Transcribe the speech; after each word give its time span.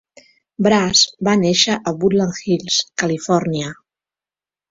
Brass 0.67 1.01
va 1.27 1.35
néixer 1.41 1.75
a 1.75 1.93
Woodland 1.99 2.41
Hills, 2.47 2.79
Califòrnia. 3.03 3.69